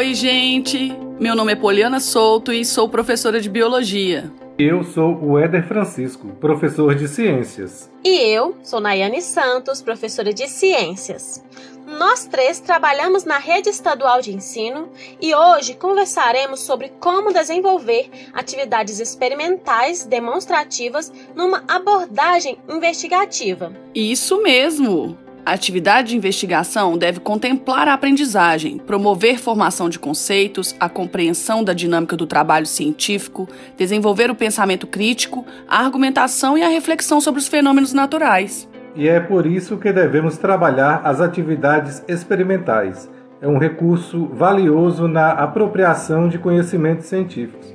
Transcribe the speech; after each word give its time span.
Oi, 0.00 0.14
gente! 0.14 0.96
Meu 1.20 1.36
nome 1.36 1.52
é 1.52 1.54
Poliana 1.54 2.00
Souto 2.00 2.54
e 2.54 2.64
sou 2.64 2.88
professora 2.88 3.38
de 3.38 3.50
Biologia. 3.50 4.32
Eu 4.58 4.82
sou 4.82 5.14
o 5.22 5.38
Éder 5.38 5.62
Francisco, 5.68 6.28
professor 6.40 6.94
de 6.94 7.06
Ciências. 7.06 7.90
E 8.02 8.08
eu 8.08 8.56
sou 8.62 8.80
Nayane 8.80 9.20
Santos, 9.20 9.82
professora 9.82 10.32
de 10.32 10.48
Ciências. 10.48 11.44
Nós 11.86 12.24
três 12.24 12.60
trabalhamos 12.60 13.24
na 13.24 13.36
rede 13.36 13.68
estadual 13.68 14.22
de 14.22 14.34
ensino 14.34 14.88
e 15.20 15.34
hoje 15.34 15.74
conversaremos 15.74 16.60
sobre 16.60 16.88
como 16.98 17.30
desenvolver 17.30 18.08
atividades 18.32 19.00
experimentais 19.00 20.06
demonstrativas 20.06 21.12
numa 21.34 21.62
abordagem 21.68 22.56
investigativa. 22.70 23.70
Isso 23.94 24.42
mesmo! 24.42 25.18
A 25.44 25.52
atividade 25.52 26.10
de 26.10 26.16
investigação 26.16 26.98
deve 26.98 27.18
contemplar 27.18 27.88
a 27.88 27.94
aprendizagem, 27.94 28.78
promover 28.78 29.38
formação 29.38 29.88
de 29.88 29.98
conceitos, 29.98 30.76
a 30.78 30.88
compreensão 30.88 31.64
da 31.64 31.72
dinâmica 31.72 32.16
do 32.16 32.26
trabalho 32.26 32.66
científico, 32.66 33.48
desenvolver 33.76 34.30
o 34.30 34.34
pensamento 34.34 34.86
crítico, 34.86 35.46
a 35.66 35.78
argumentação 35.78 36.58
e 36.58 36.62
a 36.62 36.68
reflexão 36.68 37.20
sobre 37.20 37.40
os 37.40 37.48
fenômenos 37.48 37.92
naturais. 37.92 38.68
E 38.94 39.08
é 39.08 39.18
por 39.18 39.46
isso 39.46 39.78
que 39.78 39.92
devemos 39.92 40.36
trabalhar 40.36 41.00
as 41.04 41.20
atividades 41.20 42.02
experimentais. 42.06 43.10
É 43.40 43.48
um 43.48 43.56
recurso 43.56 44.26
valioso 44.26 45.08
na 45.08 45.30
apropriação 45.30 46.28
de 46.28 46.38
conhecimentos 46.38 47.06
científicos, 47.06 47.74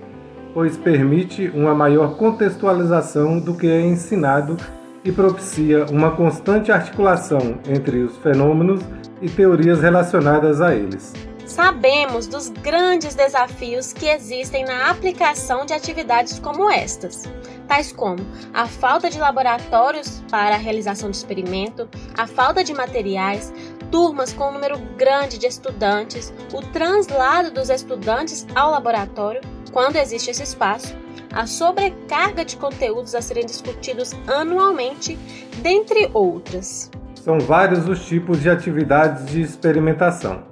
pois 0.54 0.78
permite 0.78 1.52
uma 1.54 1.74
maior 1.74 2.16
contextualização 2.16 3.40
do 3.40 3.56
que 3.56 3.68
é 3.68 3.82
ensinado 3.82 4.56
e 5.06 5.12
propicia 5.12 5.86
uma 5.86 6.12
constante 6.12 6.72
articulação 6.72 7.60
entre 7.70 8.00
os 8.00 8.18
fenômenos 8.18 8.82
e 9.22 9.30
teorias 9.30 9.80
relacionadas 9.80 10.60
a 10.60 10.76
eles. 10.76 11.14
Sabemos 11.46 12.26
dos 12.26 12.50
grandes 12.50 13.14
desafios 13.14 13.94
que 13.94 14.08
existem 14.08 14.66
na 14.66 14.90
aplicação 14.90 15.64
de 15.64 15.74
atividades 15.74 16.40
como 16.40 16.70
estas, 16.70 17.24
tais 17.68 17.92
como 17.92 18.26
a 18.52 18.66
falta 18.66 19.12
de 19.12 19.20
laboratórios 19.20 20.24
para 20.30 20.56
a 20.56 20.58
realização 20.58 21.12
de 21.12 21.18
experimento, 21.18 21.88
a 22.18 22.26
falta 22.26 22.64
de 22.64 22.74
materiais, 22.74 23.54
turmas 23.92 24.34
com 24.34 24.50
um 24.50 24.54
número 24.54 24.80
grande 24.98 25.38
de 25.38 25.46
estudantes, 25.46 26.34
o 26.52 26.62
translado 26.62 27.52
dos 27.52 27.70
estudantes 27.70 28.48
ao 28.56 28.72
laboratório, 28.72 29.42
quando 29.72 29.98
existe 29.98 30.32
esse 30.32 30.44
espaço, 30.44 30.96
a 31.32 31.46
sobrecarga 31.46 32.46
de 32.46 32.58
conteúdos 32.58 33.14
a 33.16 33.22
serem 33.22 33.46
discutidos 33.46 34.14
anualmente, 34.28 35.18
dentre 35.62 36.10
outras. 36.14 36.90
São 37.16 37.40
vários 37.40 37.88
os 37.90 38.06
tipos 38.06 38.42
de 38.42 38.50
atividades 38.50 39.26
de 39.26 39.42
experimentação, 39.42 40.44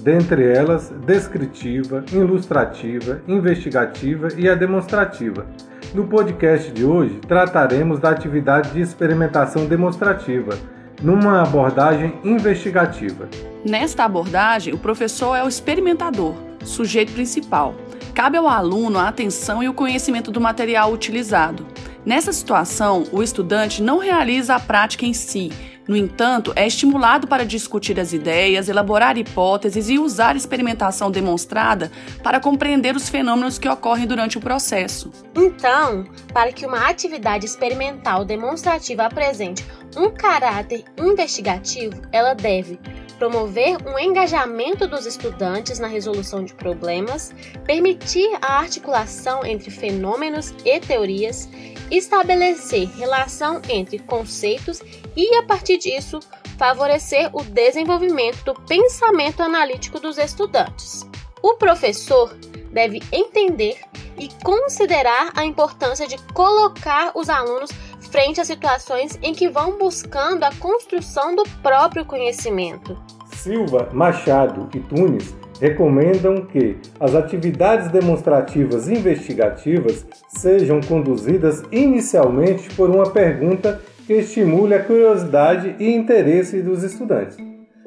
dentre 0.00 0.46
elas 0.46 0.90
descritiva, 1.04 2.04
ilustrativa, 2.12 3.20
investigativa 3.26 4.28
e 4.36 4.48
a 4.48 4.54
demonstrativa. 4.54 5.46
No 5.92 6.06
podcast 6.06 6.70
de 6.70 6.84
hoje, 6.84 7.18
trataremos 7.26 7.98
da 7.98 8.10
atividade 8.10 8.70
de 8.70 8.80
experimentação 8.80 9.66
demonstrativa, 9.66 10.56
numa 11.02 11.42
abordagem 11.42 12.14
investigativa. 12.22 13.28
Nesta 13.64 14.04
abordagem, 14.04 14.72
o 14.72 14.78
professor 14.78 15.34
é 15.34 15.42
o 15.42 15.48
experimentador, 15.48 16.34
sujeito 16.64 17.12
principal 17.12 17.74
Cabe 18.14 18.36
ao 18.36 18.48
aluno 18.48 18.98
a 18.98 19.08
atenção 19.08 19.62
e 19.62 19.68
o 19.68 19.74
conhecimento 19.74 20.30
do 20.30 20.40
material 20.40 20.92
utilizado. 20.92 21.66
Nessa 22.04 22.32
situação, 22.32 23.04
o 23.12 23.22
estudante 23.22 23.82
não 23.82 23.98
realiza 23.98 24.54
a 24.54 24.60
prática 24.60 25.04
em 25.04 25.12
si, 25.12 25.50
no 25.90 25.96
entanto, 25.96 26.52
é 26.54 26.68
estimulado 26.68 27.26
para 27.26 27.44
discutir 27.44 27.98
as 27.98 28.12
ideias, 28.12 28.68
elaborar 28.68 29.18
hipóteses 29.18 29.88
e 29.88 29.98
usar 29.98 30.36
a 30.36 30.38
experimentação 30.38 31.10
demonstrada 31.10 31.90
para 32.22 32.38
compreender 32.38 32.94
os 32.94 33.08
fenômenos 33.08 33.58
que 33.58 33.68
ocorrem 33.68 34.06
durante 34.06 34.38
o 34.38 34.40
processo. 34.40 35.10
Então, 35.34 36.04
para 36.32 36.52
que 36.52 36.64
uma 36.64 36.88
atividade 36.88 37.44
experimental 37.44 38.24
demonstrativa 38.24 39.04
apresente 39.04 39.66
um 39.96 40.10
caráter 40.10 40.84
investigativo, 40.96 42.00
ela 42.12 42.34
deve 42.34 42.78
promover 43.20 43.76
um 43.86 43.98
engajamento 43.98 44.88
dos 44.88 45.04
estudantes 45.04 45.78
na 45.78 45.86
resolução 45.86 46.42
de 46.42 46.54
problemas, 46.54 47.34
permitir 47.66 48.30
a 48.40 48.58
articulação 48.58 49.44
entre 49.44 49.70
fenômenos 49.70 50.54
e 50.64 50.80
teorias, 50.80 51.46
estabelecer 51.90 52.88
relação 52.96 53.60
entre 53.68 53.98
conceitos 53.98 54.80
e, 55.14 55.34
a 55.36 55.42
partir 55.42 55.76
disso, 55.76 56.18
favorecer 56.56 57.28
o 57.34 57.44
desenvolvimento 57.44 58.42
do 58.42 58.54
pensamento 58.62 59.42
analítico 59.42 60.00
dos 60.00 60.16
estudantes. 60.16 61.06
O 61.42 61.56
professor 61.56 62.34
deve 62.72 63.02
entender 63.12 63.78
e 64.18 64.28
considerar 64.42 65.32
a 65.34 65.44
importância 65.44 66.06
de 66.06 66.16
colocar 66.32 67.12
os 67.14 67.28
alunos 67.28 67.70
frente 68.10 68.40
a 68.40 68.44
situações 68.44 69.18
em 69.22 69.32
que 69.32 69.48
vão 69.48 69.78
buscando 69.78 70.44
a 70.44 70.54
construção 70.56 71.34
do 71.34 71.44
próprio 71.62 72.04
conhecimento. 72.04 72.98
Silva, 73.32 73.88
Machado 73.92 74.68
e 74.74 74.80
Tunes 74.80 75.34
recomendam 75.60 76.46
que 76.46 76.76
as 76.98 77.14
atividades 77.14 77.88
demonstrativas 77.88 78.88
investigativas 78.88 80.06
sejam 80.28 80.80
conduzidas 80.80 81.62
inicialmente 81.70 82.74
por 82.74 82.90
uma 82.90 83.10
pergunta 83.10 83.80
que 84.06 84.14
estimule 84.14 84.74
a 84.74 84.82
curiosidade 84.82 85.76
e 85.78 85.94
interesse 85.94 86.62
dos 86.62 86.82
estudantes. 86.82 87.36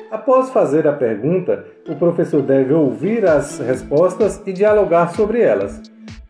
Após 0.09 0.51
fazer 0.51 0.87
a 0.87 0.93
pergunta, 0.93 1.65
o 1.89 1.95
professor 1.95 2.41
deve 2.41 2.71
ouvir 2.71 3.25
as 3.25 3.59
respostas 3.59 4.41
e 4.45 4.53
dialogar 4.53 5.13
sobre 5.15 5.41
elas. 5.41 5.81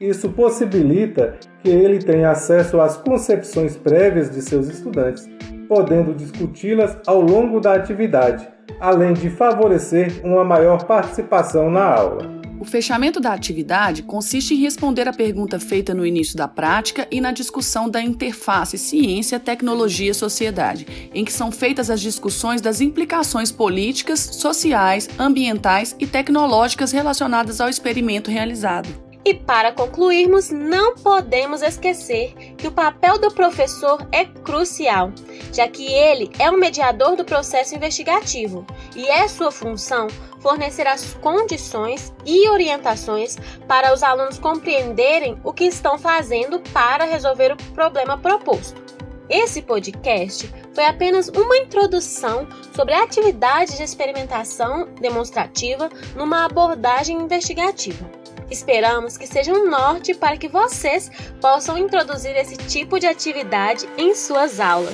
Isso 0.03 0.27
possibilita 0.27 1.39
que 1.63 1.69
ele 1.69 1.97
tenha 1.97 2.31
acesso 2.31 2.81
às 2.81 2.97
concepções 2.97 3.77
prévias 3.77 4.29
de 4.29 4.41
seus 4.41 4.67
estudantes, 4.67 5.29
podendo 5.65 6.13
discuti-las 6.13 6.97
ao 7.07 7.21
longo 7.21 7.61
da 7.61 7.73
atividade, 7.73 8.45
além 8.81 9.13
de 9.13 9.29
favorecer 9.29 10.19
uma 10.21 10.43
maior 10.43 10.83
participação 10.83 11.71
na 11.71 11.85
aula. 11.85 12.29
O 12.59 12.65
fechamento 12.65 13.21
da 13.21 13.31
atividade 13.31 14.03
consiste 14.03 14.53
em 14.53 14.57
responder 14.57 15.07
a 15.07 15.13
pergunta 15.13 15.57
feita 15.57 15.93
no 15.93 16.05
início 16.05 16.35
da 16.35 16.49
prática 16.49 17.07
e 17.09 17.21
na 17.21 17.31
discussão 17.31 17.89
da 17.89 18.01
interface 18.01 18.77
ciência, 18.77 19.39
tecnologia, 19.39 20.13
sociedade, 20.13 21.09
em 21.13 21.23
que 21.23 21.31
são 21.31 21.49
feitas 21.49 21.89
as 21.89 22.01
discussões 22.01 22.59
das 22.59 22.81
implicações 22.81 23.53
políticas, 23.53 24.19
sociais, 24.19 25.07
ambientais 25.17 25.95
e 25.97 26.05
tecnológicas 26.05 26.91
relacionadas 26.91 27.61
ao 27.61 27.69
experimento 27.69 28.29
realizado. 28.29 29.02
E 29.25 29.33
para 29.33 29.71
concluirmos, 29.71 30.49
não 30.49 30.95
podemos 30.95 31.61
esquecer 31.61 32.33
que 32.57 32.67
o 32.67 32.71
papel 32.71 33.17
do 33.17 33.31
professor 33.33 34.05
é 34.11 34.25
crucial, 34.25 35.13
já 35.53 35.65
que 35.67 35.85
ele 35.93 36.29
é 36.37 36.51
o 36.51 36.57
mediador 36.57 37.15
do 37.15 37.23
processo 37.23 37.73
investigativo 37.73 38.65
e 38.95 39.07
é 39.07 39.25
sua 39.29 39.49
função 39.49 40.07
fornecer 40.41 40.85
as 40.85 41.13
condições 41.13 42.13
e 42.25 42.49
orientações 42.49 43.37
para 43.65 43.93
os 43.93 44.03
alunos 44.03 44.37
compreenderem 44.37 45.39
o 45.41 45.53
que 45.53 45.63
estão 45.63 45.97
fazendo 45.97 46.59
para 46.73 47.05
resolver 47.05 47.53
o 47.53 47.73
problema 47.73 48.17
proposto. 48.17 48.83
Esse 49.29 49.61
podcast 49.61 50.53
foi 50.73 50.85
apenas 50.85 51.29
uma 51.29 51.57
introdução 51.57 52.45
sobre 52.75 52.93
a 52.93 53.03
atividade 53.03 53.77
de 53.77 53.83
experimentação 53.83 54.89
demonstrativa 54.99 55.89
numa 56.13 56.43
abordagem 56.43 57.17
investigativa. 57.21 58.22
Esperamos 58.49 59.17
que 59.17 59.27
seja 59.27 59.53
um 59.53 59.69
norte 59.69 60.13
para 60.13 60.37
que 60.37 60.47
vocês 60.47 61.11
possam 61.41 61.77
introduzir 61.77 62.35
esse 62.35 62.57
tipo 62.57 62.99
de 62.99 63.07
atividade 63.07 63.87
em 63.97 64.13
suas 64.15 64.59
aulas. 64.59 64.93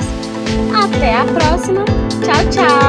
Até 0.84 1.16
a 1.16 1.26
próxima! 1.26 1.86
Tchau, 2.24 2.50
tchau! 2.52 2.89